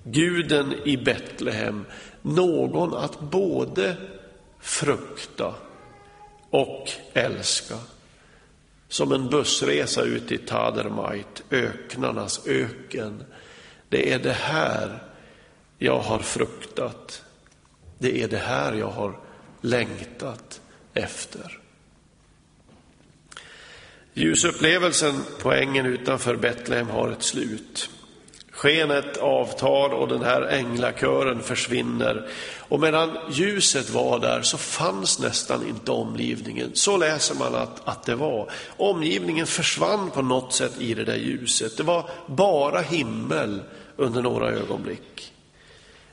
Guden 0.04 0.74
i 0.84 0.96
Betlehem, 0.96 1.84
någon 2.22 2.94
att 2.94 3.20
både 3.20 3.96
frukta 4.60 5.54
och 6.50 6.90
älska. 7.12 7.76
Som 8.90 9.12
en 9.12 9.28
bussresa 9.28 10.02
ut 10.02 10.32
i 10.32 10.38
Tadermait, 10.38 11.42
öknarnas 11.50 12.46
öken. 12.46 13.24
Det 13.88 14.12
är 14.12 14.18
det 14.18 14.32
här 14.32 15.02
jag 15.78 15.98
har 15.98 16.18
fruktat. 16.18 17.24
Det 17.98 18.22
är 18.22 18.28
det 18.28 18.38
här 18.38 18.72
jag 18.72 18.90
har 18.90 19.18
längtat 19.60 20.60
efter. 20.94 21.58
Ljusupplevelsen 24.14 25.24
på 25.42 25.52
ängen 25.52 25.86
utanför 25.86 26.36
Betlehem 26.36 26.88
har 26.88 27.10
ett 27.10 27.22
slut. 27.22 27.90
Skenet 28.60 29.16
avtar 29.16 29.90
och 29.90 30.08
den 30.08 30.22
här 30.22 30.42
änglakören 30.42 31.42
försvinner. 31.42 32.28
Och 32.58 32.80
medan 32.80 33.18
ljuset 33.30 33.90
var 33.90 34.18
där 34.18 34.42
så 34.42 34.58
fanns 34.58 35.18
nästan 35.18 35.68
inte 35.68 35.90
omgivningen. 35.90 36.70
Så 36.74 36.96
läser 36.96 37.34
man 37.34 37.54
att, 37.54 37.88
att 37.88 38.02
det 38.02 38.14
var. 38.14 38.50
Omgivningen 38.76 39.46
försvann 39.46 40.10
på 40.10 40.22
något 40.22 40.52
sätt 40.52 40.80
i 40.80 40.94
det 40.94 41.04
där 41.04 41.16
ljuset. 41.16 41.76
Det 41.76 41.82
var 41.82 42.10
bara 42.26 42.80
himmel 42.80 43.62
under 43.96 44.22
några 44.22 44.50
ögonblick. 44.50 45.32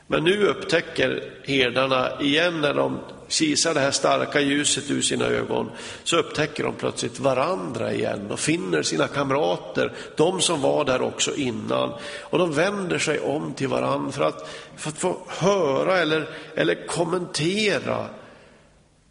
Men 0.08 0.24
nu 0.24 0.48
upptäcker 0.48 1.34
herdarna 1.46 2.22
igen 2.22 2.62
när 2.62 2.74
de 2.74 3.00
kisar 3.28 3.74
det 3.74 3.80
här 3.80 3.92
starka 3.92 4.40
ljuset 4.40 4.92
ur 4.92 5.02
sina 5.02 5.26
ögon, 5.26 5.72
så 6.04 6.18
upptäcker 6.18 6.64
de 6.64 6.76
plötsligt 6.76 7.20
varandra 7.20 7.94
igen 7.94 8.32
och 8.32 8.40
finner 8.40 8.84
sina 8.84 9.08
kamrater, 9.08 9.94
de 10.18 10.42
som 10.42 10.62
var 10.62 10.86
där 10.86 11.02
också 11.02 11.36
innan. 11.36 11.94
Och 12.22 12.40
de 12.40 12.52
vänder 12.54 13.00
sig 13.00 13.20
om 13.20 13.54
till 13.54 13.68
varandra 13.68 14.12
för 14.12 14.24
att, 14.24 14.50
för 14.76 14.90
att 14.90 14.98
få 14.98 15.18
höra 15.28 15.98
eller, 15.98 16.30
eller 16.56 16.88
kommentera. 16.88 18.10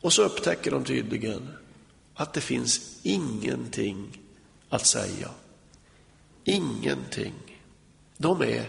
Och 0.01 0.13
så 0.13 0.23
upptäcker 0.23 0.71
de 0.71 0.85
tydligen 0.85 1.49
att 2.15 2.33
det 2.33 2.41
finns 2.41 3.01
ingenting 3.03 4.21
att 4.69 4.87
säga. 4.87 5.29
Ingenting. 6.45 7.35
De 8.17 8.43
är 8.43 8.69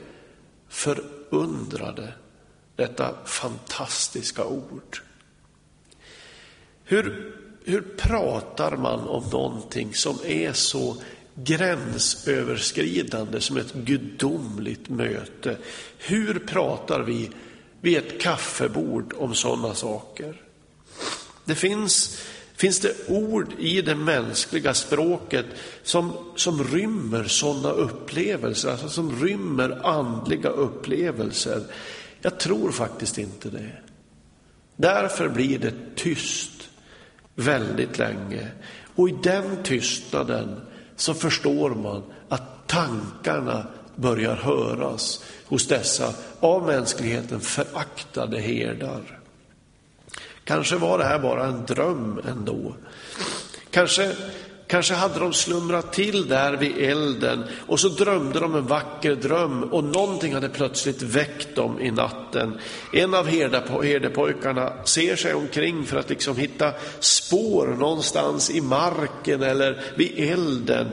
förundrade, 0.69 2.13
detta 2.75 3.15
fantastiska 3.25 4.45
ord. 4.45 5.01
Hur, 6.89 7.33
hur 7.63 7.81
pratar 7.81 8.77
man 8.77 8.99
om 8.99 9.23
någonting 9.31 9.93
som 9.93 10.17
är 10.25 10.53
så 10.53 10.97
gränsöverskridande 11.35 13.41
som 13.41 13.57
ett 13.57 13.73
gudomligt 13.73 14.89
möte? 14.89 15.57
Hur 15.97 16.39
pratar 16.39 17.01
vi 17.01 17.29
vid 17.81 17.97
ett 17.97 18.21
kaffebord 18.21 19.13
om 19.17 19.35
sådana 19.35 19.73
saker? 19.73 20.41
Det 21.45 21.55
finns, 21.55 22.21
finns 22.55 22.79
det 22.79 23.09
ord 23.09 23.53
i 23.59 23.81
det 23.81 23.95
mänskliga 23.95 24.73
språket 24.73 25.45
som, 25.83 26.13
som 26.35 26.63
rymmer 26.63 27.23
sådana 27.23 27.69
upplevelser, 27.69 28.71
alltså 28.71 28.89
som 28.89 29.25
rymmer 29.25 29.85
andliga 29.85 30.49
upplevelser. 30.49 31.63
Jag 32.21 32.39
tror 32.39 32.71
faktiskt 32.71 33.17
inte 33.17 33.49
det. 33.49 33.71
Därför 34.75 35.29
blir 35.29 35.59
det 35.59 35.73
tyst 35.95 36.56
väldigt 37.37 37.97
länge. 37.97 38.47
Och 38.95 39.09
i 39.09 39.15
den 39.23 39.63
tystnaden 39.63 40.61
så 40.95 41.13
förstår 41.13 41.69
man 41.69 42.03
att 42.29 42.67
tankarna 42.67 43.67
börjar 43.95 44.35
höras 44.35 45.23
hos 45.45 45.67
dessa 45.67 46.13
av 46.39 46.65
mänskligheten 46.65 47.39
föraktade 47.39 48.39
herdar. 48.39 49.19
Kanske 50.43 50.75
var 50.75 50.97
det 50.97 51.03
här 51.03 51.19
bara 51.19 51.45
en 51.45 51.65
dröm 51.65 52.21
ändå. 52.27 52.75
Kanske 53.71 54.15
Kanske 54.67 54.93
hade 54.93 55.19
de 55.19 55.33
slumrat 55.33 55.93
till 55.93 56.27
där 56.27 56.53
vid 56.53 56.77
elden 56.77 57.43
och 57.67 57.79
så 57.79 57.89
drömde 57.89 58.39
de 58.39 58.55
en 58.55 58.67
vacker 58.67 59.15
dröm 59.15 59.63
och 59.63 59.83
någonting 59.83 60.33
hade 60.33 60.49
plötsligt 60.49 61.01
väckt 61.01 61.55
dem 61.55 61.81
i 61.81 61.91
natten. 61.91 62.59
En 62.93 63.13
av 63.13 63.27
herdepojkarna 63.27 64.73
ser 64.85 65.15
sig 65.15 65.33
omkring 65.33 65.85
för 65.85 65.97
att 65.97 66.09
liksom 66.09 66.37
hitta 66.37 66.73
spår 66.99 67.67
någonstans 67.67 68.49
i 68.49 68.61
marken 68.61 69.43
eller 69.43 69.81
vid 69.95 70.19
elden. 70.19 70.87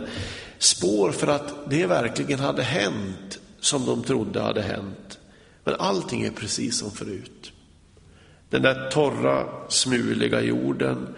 Spår 0.59 1.13
för 1.13 1.27
att 1.27 1.71
det 1.71 1.87
verkligen 1.87 2.39
hade 2.39 2.63
hänt 2.63 3.39
som 3.61 3.87
de 3.87 4.03
trodde 4.03 4.41
hade 4.41 4.63
hänt. 4.63 5.19
Men 5.65 5.75
allting 5.79 6.23
är 6.23 6.31
precis 6.31 6.79
som 6.79 6.91
förut. 6.91 7.53
Den 8.51 8.63
där 8.63 8.91
torra, 8.91 9.47
smuliga 9.69 10.41
jorden, 10.41 11.15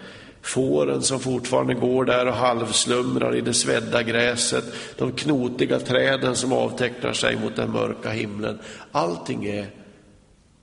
Fåren 0.47 1.03
som 1.03 1.19
fortfarande 1.19 1.73
går 1.73 2.05
där 2.05 2.25
och 2.25 2.33
halvslumrar 2.33 3.35
i 3.35 3.41
det 3.41 3.53
svedda 3.53 4.03
gräset, 4.03 4.65
de 4.97 5.11
knotiga 5.11 5.79
träden 5.79 6.35
som 6.35 6.53
avtecknar 6.53 7.13
sig 7.13 7.35
mot 7.35 7.55
den 7.55 7.71
mörka 7.71 8.09
himlen. 8.09 8.59
Allting 8.91 9.45
är 9.45 9.69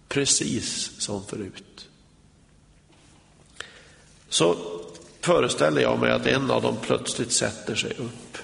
precis 0.08 0.90
som 0.98 1.24
förut. 1.24 1.88
Så 4.28 4.56
föreställer 5.20 5.82
jag 5.82 5.98
mig 5.98 6.10
att 6.10 6.26
en 6.26 6.50
av 6.50 6.62
dem 6.62 6.76
plötsligt 6.82 7.32
sätter 7.32 7.74
sig 7.74 7.90
upp. 7.90 8.38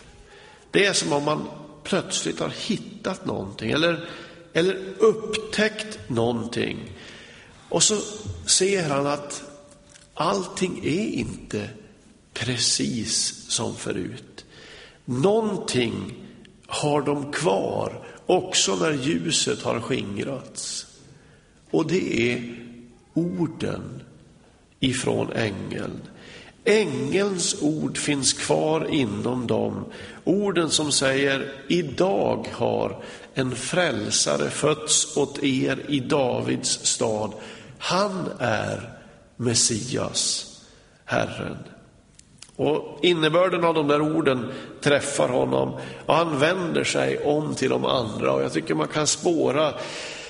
Det 0.71 0.87
är 0.87 0.93
som 0.93 1.13
om 1.13 1.25
man 1.25 1.49
plötsligt 1.85 2.41
har 2.41 2.53
hittat 2.67 3.27
någonting 3.27 3.71
eller, 3.71 4.09
eller 4.53 4.79
upptäckt 4.99 5.99
någonting. 6.09 6.91
Och 7.69 7.83
så 7.83 7.97
ser 8.47 8.89
han 8.89 9.07
att 9.07 9.50
allting 10.21 10.81
är 10.85 11.07
inte 11.07 11.69
precis 12.33 13.45
som 13.49 13.77
förut. 13.77 14.45
Någonting 15.05 16.15
har 16.67 17.03
de 17.03 17.33
kvar 17.33 18.07
också 18.27 18.77
när 18.77 18.93
ljuset 18.93 19.63
har 19.63 19.81
skingrats. 19.81 20.87
Och 21.71 21.87
det 21.87 22.33
är 22.33 22.57
orden 23.15 24.03
ifrån 24.81 25.33
ängeln. 25.33 26.01
Ängelns 26.65 27.63
ord 27.63 27.99
finns 27.99 28.33
kvar 28.33 28.89
inom 28.91 29.47
dem. 29.47 29.85
Orden 30.25 30.71
som 30.71 30.93
säger, 30.93 31.53
idag 31.69 32.49
har 32.53 33.03
en 33.35 33.57
frälsare 33.57 34.51
fötts 34.51 35.17
åt 35.17 35.43
er 35.43 35.85
i 35.89 36.01
Davids 36.01 36.87
stad. 36.87 37.33
Han 37.79 38.29
är 38.39 39.00
Messias, 39.41 40.47
Herren. 41.05 41.57
Och 42.57 42.99
innebörden 43.03 43.65
av 43.65 43.75
de 43.75 43.89
där 43.89 44.01
orden 44.01 44.53
träffar 44.81 45.29
honom 45.29 45.77
och 46.07 46.15
han 46.15 46.39
vänder 46.39 46.85
sig 46.85 47.25
om 47.25 47.55
till 47.55 47.71
de 47.71 47.85
andra 47.85 48.33
och 48.33 48.43
jag 48.43 48.53
tycker 48.53 48.75
man 48.75 48.89
kan 48.89 49.07
spåra 49.07 49.75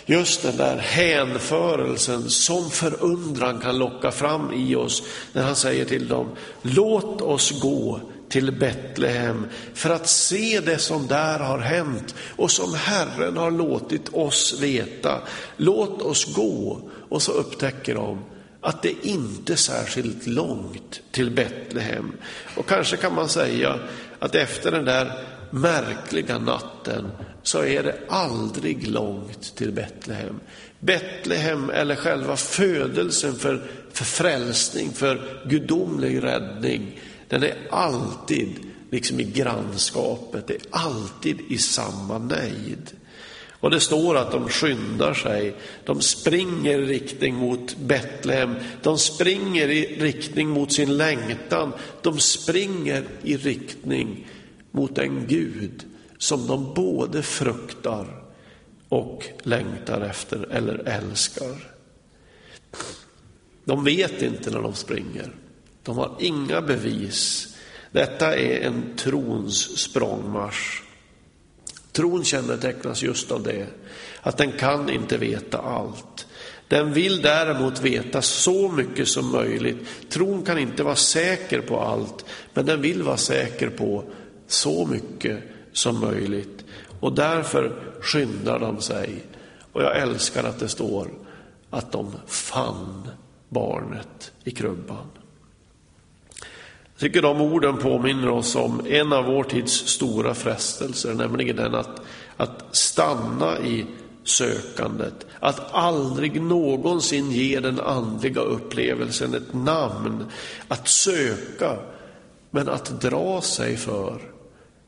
just 0.07 0.43
den 0.43 0.57
där 0.57 0.77
hänförelsen 0.77 2.31
som 2.31 2.71
förundran 2.71 3.61
kan 3.61 3.79
locka 3.79 4.11
fram 4.11 4.53
i 4.53 4.77
oss 4.77 5.03
när 5.33 5.43
han 5.43 5.57
säger 5.57 5.85
till 5.85 6.09
dem, 6.09 6.29
låt 6.63 7.21
oss 7.21 7.61
gå 7.63 8.01
till 8.29 8.53
Betlehem 8.53 9.47
för 9.75 9.91
att 9.91 10.09
se 10.09 10.61
det 10.61 10.79
som 10.79 11.07
där 11.07 11.39
har 11.39 11.59
hänt 11.59 12.15
och 12.37 12.51
som 12.51 12.75
Herren 12.75 13.37
har 13.37 13.51
låtit 13.51 14.15
oss 14.15 14.61
veta. 14.61 15.21
Låt 15.57 16.03
oss 16.03 16.35
gå. 16.35 16.81
Och 17.09 17.23
så 17.23 17.33
upptäcker 17.33 17.95
de 17.95 18.19
att 18.61 18.83
det 18.83 19.07
inte 19.07 19.53
är 19.53 19.57
särskilt 19.57 20.27
långt 20.27 21.01
till 21.11 21.31
Betlehem. 21.31 22.13
Och 22.57 22.67
kanske 22.67 22.97
kan 22.97 23.15
man 23.15 23.29
säga 23.29 23.79
att 24.19 24.35
efter 24.35 24.71
den 24.71 24.85
där 24.85 25.25
märkliga 25.51 26.39
natten 26.39 27.11
så 27.43 27.65
är 27.65 27.83
det 27.83 27.99
aldrig 28.09 28.89
långt 28.89 29.57
till 29.57 29.73
Betlehem. 29.73 30.41
Betlehem 30.81 31.71
eller 31.71 31.97
själva 31.97 32.37
födelsen 32.37 33.35
för 33.35 33.63
för 33.93 34.05
frälsning, 34.05 34.91
för 34.93 35.43
gudomlig 35.49 36.23
räddning, 36.23 37.01
den 37.29 37.43
är 37.43 37.69
alltid 37.71 38.57
liksom 38.91 39.21
i 39.21 39.25
grannskapet, 39.25 40.47
det 40.47 40.55
är 40.55 40.63
alltid 40.71 41.41
i 41.49 41.59
samma 41.59 42.19
nejd. 42.19 42.91
Och 43.61 43.71
det 43.71 43.81
står 43.81 44.17
att 44.17 44.33
de 44.33 44.49
skyndar 44.49 45.15
sig, 45.15 45.55
de 45.85 46.01
springer 46.01 46.79
i 46.79 46.87
riktning 46.87 47.35
mot 47.35 47.77
Betlehem, 47.77 48.55
de 48.83 48.99
springer 48.99 49.69
i 49.69 50.01
riktning 50.01 50.49
mot 50.49 50.73
sin 50.73 50.97
längtan, 50.97 51.73
de 52.03 52.19
springer 52.19 53.05
i 53.23 53.37
riktning 53.37 54.27
mot 54.71 54.99
en 54.99 55.27
Gud 55.27 55.85
som 56.19 56.47
de 56.47 56.75
både 56.75 57.23
fruktar 57.23 58.23
och 58.89 59.25
längtar 59.43 60.01
efter 60.01 60.49
eller 60.51 60.89
älskar. 60.89 61.71
De 63.65 63.85
vet 63.85 64.23
inte 64.23 64.51
när 64.51 64.63
de 64.63 64.75
springer, 64.75 65.35
de 65.83 65.97
har 65.97 66.17
inga 66.19 66.61
bevis. 66.61 67.49
Detta 67.93 68.37
är 68.37 68.61
en 68.61 68.97
trons 68.97 69.79
språngmarsch. 69.79 70.83
Tron 72.01 72.25
kännetecknas 72.25 73.03
just 73.03 73.31
av 73.31 73.43
det, 73.43 73.67
att 74.21 74.37
den 74.37 74.53
kan 74.53 74.91
inte 74.91 75.17
veta 75.19 75.59
allt. 75.59 76.27
Den 76.69 76.93
vill 76.93 77.23
däremot 77.23 77.81
veta 77.81 78.23
så 78.23 78.69
mycket 78.69 79.09
som 79.09 79.33
möjligt. 79.33 79.77
Tron 80.09 80.43
kan 80.43 80.59
inte 80.59 80.83
vara 80.83 80.97
säker 80.97 81.61
på 81.61 81.81
allt, 81.81 82.25
men 82.55 82.67
den 82.67 82.83
vill 82.83 83.03
vara 83.03 83.17
säker 83.17 83.71
på 83.71 84.05
så 84.47 84.87
mycket 84.87 85.39
som 85.73 86.01
möjligt. 86.01 86.65
Och 87.01 87.15
därför 87.15 87.83
skyndar 88.01 88.59
de 88.59 88.81
sig. 88.81 89.25
Och 89.73 89.83
jag 89.83 89.99
älskar 89.99 90.45
att 90.45 90.59
det 90.59 90.69
står 90.69 91.09
att 91.71 91.93
de 91.93 92.15
fann 92.27 93.09
barnet 93.49 94.33
i 94.45 94.51
krubban. 94.51 95.07
Jag 97.01 97.09
tycker 97.09 97.23
de 97.23 97.41
orden 97.41 97.77
påminner 97.77 98.29
oss 98.29 98.57
om 98.57 98.87
en 98.87 99.13
av 99.13 99.25
vår 99.25 99.45
tids 99.45 99.73
stora 99.73 100.35
frestelser, 100.35 101.15
nämligen 101.15 101.57
den 101.57 101.75
att, 101.75 102.01
att 102.37 102.77
stanna 102.77 103.59
i 103.59 103.87
sökandet, 104.25 105.27
att 105.39 105.75
aldrig 105.75 106.43
någonsin 106.43 107.31
ge 107.31 107.61
den 107.61 107.81
andliga 107.81 108.41
upplevelsen 108.41 109.35
ett 109.35 109.55
namn, 109.55 110.25
att 110.69 110.89
söka, 110.89 111.77
men 112.51 112.69
att 112.69 113.01
dra 113.01 113.41
sig 113.41 113.77
för 113.77 114.21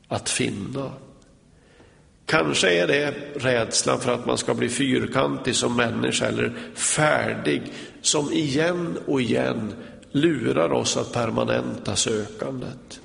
att 0.07 0.29
finna. 0.29 0.91
Kanske 2.25 2.81
är 2.81 2.87
det 2.87 3.13
rädslan 3.35 3.99
för 3.99 4.13
att 4.13 4.25
man 4.25 4.37
ska 4.37 4.53
bli 4.53 4.69
fyrkantig 4.69 5.55
som 5.55 5.75
människa 5.75 6.25
eller 6.25 6.53
färdig 6.75 7.61
som 8.01 8.33
igen 8.33 8.97
och 9.05 9.21
igen 9.21 9.73
lurar 10.13 10.71
oss 10.71 10.97
att 10.97 11.13
permanenta 11.13 11.95
sökandet. 11.95 12.99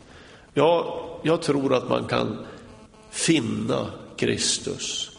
Ja, 0.55 1.01
jag 1.23 1.43
tror 1.43 1.75
att 1.75 1.89
man 1.89 2.05
kan 2.05 2.47
finna 3.11 3.87
Kristus 4.17 5.11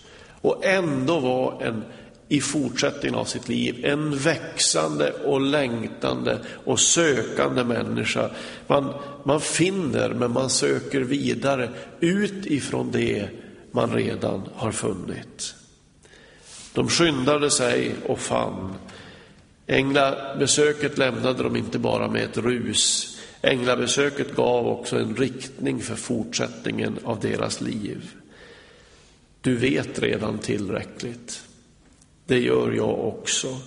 och 0.41 0.65
ändå 0.65 1.19
vara 1.19 1.65
en, 1.65 1.83
i 2.27 2.41
fortsättningen 2.41 3.19
av 3.19 3.25
sitt 3.25 3.49
liv, 3.49 3.85
en 3.85 4.17
växande 4.17 5.13
och 5.13 5.41
längtande 5.41 6.39
och 6.65 6.79
sökande 6.79 7.63
människa. 7.63 8.29
Man, 8.67 8.93
man 9.23 9.41
finner, 9.41 10.09
men 10.09 10.31
man 10.31 10.49
söker 10.49 11.01
vidare 11.01 11.69
utifrån 11.99 12.91
det 12.91 13.29
man 13.71 13.93
redan 13.93 14.49
har 14.55 14.71
funnit. 14.71 15.55
De 16.73 16.89
skyndade 16.89 17.49
sig 17.51 17.95
och 18.07 18.19
fann. 18.19 18.73
Änglabesöket 19.71 20.97
lämnade 20.97 21.43
de 21.43 21.55
inte 21.55 21.79
bara 21.79 22.07
med 22.07 22.23
ett 22.23 22.37
rus. 22.37 23.17
Änglabesöket 23.41 24.35
gav 24.35 24.67
också 24.67 24.99
en 24.99 25.15
riktning 25.15 25.81
för 25.81 25.95
fortsättningen 25.95 26.99
av 27.03 27.19
deras 27.19 27.61
liv. 27.61 28.11
Du 29.41 29.55
vet 29.55 29.99
redan 29.99 30.37
tillräckligt. 30.37 31.41
Det 32.25 32.39
gör 32.39 32.71
jag 32.71 33.07
också. 33.07 33.57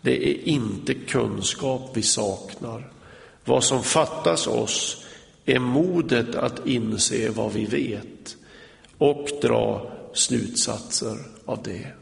Det 0.00 0.30
är 0.30 0.48
inte 0.48 0.94
kunskap 0.94 1.90
vi 1.94 2.02
saknar. 2.02 2.92
Vad 3.44 3.64
som 3.64 3.82
fattas 3.82 4.46
oss 4.46 5.04
är 5.44 5.58
modet 5.58 6.34
att 6.34 6.66
inse 6.66 7.30
vad 7.30 7.52
vi 7.52 7.64
vet 7.64 8.36
och 8.98 9.28
dra 9.42 9.92
slutsatser 10.14 11.16
av 11.44 11.62
det. 11.62 11.92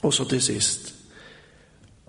Och 0.00 0.14
så 0.14 0.24
till 0.24 0.42
sist, 0.42 0.89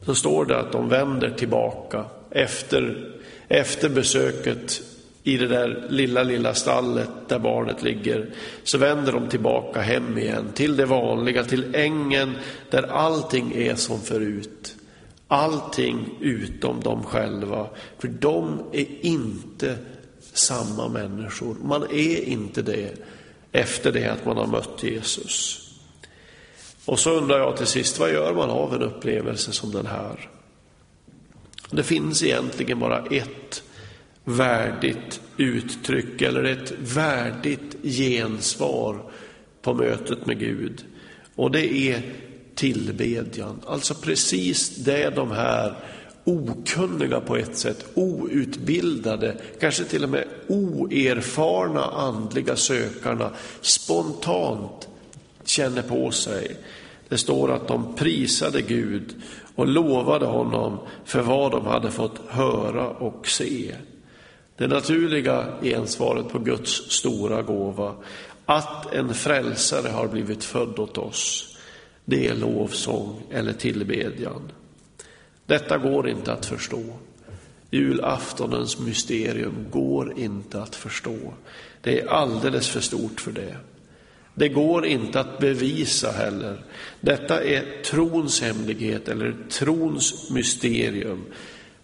så 0.05 0.15
står 0.15 0.45
det 0.45 0.59
att 0.59 0.71
de 0.71 0.89
vänder 0.89 1.29
tillbaka 1.29 2.05
efter, 2.29 3.11
efter 3.47 3.89
besöket 3.89 4.81
i 5.23 5.37
det 5.37 5.47
där 5.47 5.85
lilla, 5.89 6.23
lilla 6.23 6.53
stallet 6.53 7.09
där 7.27 7.39
barnet 7.39 7.83
ligger, 7.83 8.29
så 8.63 8.77
vänder 8.77 9.11
de 9.11 9.29
tillbaka 9.29 9.81
hem 9.81 10.17
igen 10.17 10.51
till 10.53 10.77
det 10.77 10.85
vanliga, 10.85 11.43
till 11.43 11.75
ängen 11.75 12.35
där 12.69 12.83
allting 12.83 13.53
är 13.55 13.75
som 13.75 14.01
förut. 14.01 14.75
Allting 15.27 16.09
utom 16.19 16.79
de 16.83 17.03
själva, 17.03 17.67
för 17.99 18.07
de 18.07 18.59
är 18.71 18.85
inte 19.01 19.77
samma 20.33 20.87
människor. 20.87 21.55
Man 21.63 21.83
är 21.83 22.23
inte 22.23 22.61
det 22.61 22.91
efter 23.51 23.91
det 23.91 24.05
att 24.05 24.25
man 24.25 24.37
har 24.37 24.47
mött 24.47 24.83
Jesus. 24.83 25.67
Och 26.85 26.99
så 26.99 27.11
undrar 27.11 27.39
jag 27.39 27.57
till 27.57 27.67
sist, 27.67 27.99
vad 27.99 28.13
gör 28.13 28.33
man 28.33 28.49
av 28.49 28.73
en 28.73 28.81
upplevelse 28.81 29.51
som 29.51 29.71
den 29.71 29.85
här? 29.85 30.29
Det 31.71 31.83
finns 31.83 32.23
egentligen 32.23 32.79
bara 32.79 33.05
ett 33.05 33.63
värdigt 34.23 35.21
uttryck 35.37 36.21
eller 36.21 36.43
ett 36.43 36.73
värdigt 36.79 37.75
gensvar 37.83 39.11
på 39.61 39.73
mötet 39.73 40.25
med 40.25 40.39
Gud. 40.39 40.85
Och 41.35 41.51
det 41.51 41.73
är 41.73 42.01
tillbedjan, 42.55 43.61
alltså 43.67 43.93
precis 43.93 44.69
det 44.69 45.09
de 45.09 45.31
här 45.31 45.75
okunniga 46.23 47.19
på 47.21 47.37
ett 47.37 47.57
sätt, 47.57 47.85
outbildade, 47.93 49.37
kanske 49.59 49.83
till 49.83 50.03
och 50.03 50.09
med 50.09 50.27
oerfarna 50.47 51.83
andliga 51.83 52.55
sökarna 52.55 53.31
spontant 53.61 54.87
känner 55.51 55.81
på 55.81 56.11
sig. 56.11 56.55
Det 57.09 57.17
står 57.17 57.51
att 57.51 57.67
de 57.67 57.95
prisade 57.95 58.61
Gud 58.61 59.15
och 59.55 59.67
lovade 59.67 60.25
honom 60.25 60.79
för 61.05 61.21
vad 61.21 61.51
de 61.51 61.65
hade 61.65 61.91
fått 61.91 62.21
höra 62.27 62.89
och 62.89 63.27
se. 63.27 63.75
Det 64.57 64.67
naturliga 64.67 65.47
gensvaret 65.61 66.29
på 66.29 66.39
Guds 66.39 66.71
stora 66.71 67.41
gåva, 67.41 67.95
att 68.45 68.93
en 68.93 69.13
frälsare 69.13 69.89
har 69.89 70.07
blivit 70.07 70.43
född 70.43 70.79
åt 70.79 70.97
oss, 70.97 71.57
det 72.05 72.27
är 72.27 72.35
lovsång 72.35 73.23
eller 73.31 73.53
tillbedjan. 73.53 74.51
Detta 75.45 75.77
går 75.77 76.09
inte 76.09 76.33
att 76.33 76.45
förstå. 76.45 76.83
Julaftonens 77.69 78.79
mysterium 78.79 79.65
går 79.71 80.19
inte 80.19 80.61
att 80.61 80.75
förstå. 80.75 81.33
Det 81.81 82.01
är 82.01 82.07
alldeles 82.07 82.69
för 82.69 82.79
stort 82.79 83.21
för 83.21 83.31
det. 83.31 83.57
Det 84.33 84.49
går 84.49 84.85
inte 84.85 85.19
att 85.19 85.39
bevisa 85.39 86.11
heller. 86.11 86.63
Detta 87.01 87.43
är 87.43 87.83
trons 87.83 88.41
hemlighet 88.41 89.07
eller 89.07 89.35
trons 89.49 90.29
mysterium. 90.29 91.25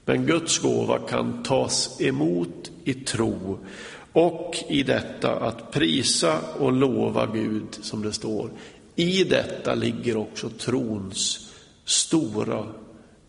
Men 0.05 0.25
Guds 0.25 0.59
gåva 0.59 0.99
kan 0.99 1.43
tas 1.43 2.01
emot 2.01 2.71
i 2.83 2.93
tro 2.93 3.59
och 4.13 4.55
i 4.69 4.83
detta 4.83 5.35
att 5.35 5.71
prisa 5.71 6.41
och 6.59 6.73
lova 6.73 7.25
Gud, 7.33 7.67
som 7.81 8.01
det 8.01 8.13
står. 8.13 8.51
I 8.95 9.23
detta 9.23 9.75
ligger 9.75 10.17
också 10.17 10.49
trons 10.49 11.53
stora 11.85 12.65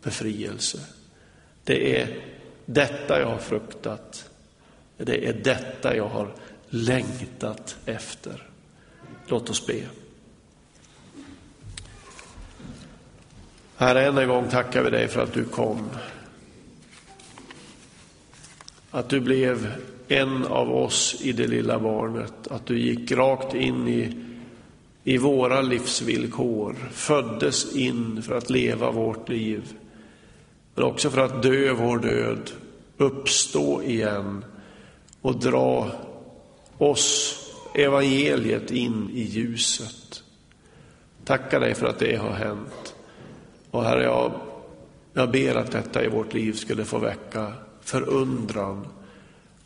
befrielse. 0.03 0.79
Det 1.65 2.01
är 2.01 2.25
detta 2.67 3.21
jag 3.21 3.27
har 3.27 3.39
fruktat. 3.39 4.31
Det 4.97 5.29
är 5.29 5.33
detta 5.33 5.97
jag 5.97 6.09
har 6.09 6.35
längtat 6.69 7.77
efter. 7.87 8.48
Låt 9.29 9.51
oss 9.51 9.67
be. 9.67 9.83
Herre, 13.77 14.07
än 14.07 14.19
en 14.19 14.29
gång 14.29 14.49
tackar 14.49 14.83
vi 14.83 14.91
dig 14.91 15.09
för 15.09 15.23
att 15.23 15.33
du 15.33 15.45
kom. 15.45 15.89
Att 18.91 19.09
du 19.09 19.21
blev 19.21 19.73
en 20.09 20.45
av 20.45 20.77
oss 20.77 21.21
i 21.21 21.33
det 21.33 21.47
lilla 21.47 21.79
barnet, 21.79 22.49
att 22.51 22.67
du 22.67 22.81
gick 22.81 23.13
rakt 23.13 23.55
in 23.55 23.89
i 23.89 24.25
i 25.09 25.19
våra 25.19 25.61
livsvillkor, 25.61 26.77
föddes 26.93 27.77
in 27.77 28.23
för 28.23 28.35
att 28.35 28.51
leva 28.51 28.91
vårt 28.91 29.29
liv, 29.29 29.73
men 30.75 30.85
också 30.85 31.11
för 31.11 31.21
att 31.21 31.43
dö 31.43 31.73
vår 31.73 31.99
död, 31.99 32.51
uppstå 32.97 33.83
igen. 33.83 34.45
Och 35.21 35.37
dra 35.37 35.91
oss, 36.79 37.37
evangeliet, 37.75 38.71
in 38.71 39.11
i 39.15 39.23
ljuset. 39.23 40.23
Tackar 41.25 41.61
dig 41.61 41.75
för 41.75 41.87
att 41.87 41.99
det 41.99 42.17
har 42.17 42.33
hänt. 42.33 42.95
Och 43.71 43.85
Herre, 43.85 44.03
jag 44.03 44.33
Jag 45.19 45.31
ber 45.31 45.55
att 45.55 45.71
detta 45.71 46.05
i 46.05 46.09
vårt 46.09 46.35
liv 46.35 46.53
skulle 46.53 46.85
få 46.85 46.99
väcka 46.99 47.53
förundran 47.81 48.87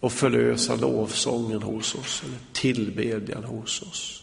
och 0.00 0.12
förlösa 0.12 0.76
lovsången 0.76 1.62
hos 1.62 1.94
oss, 1.94 2.22
eller 2.26 2.38
tillbedjan 2.52 3.44
hos 3.44 3.82
oss. 3.82 4.22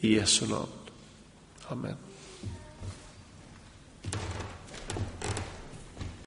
I 0.00 0.14
Jesu 0.14 0.46
namn. 0.46 0.66
Amen. 1.68 1.96